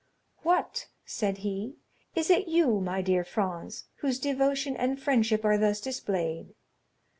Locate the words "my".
2.81-3.03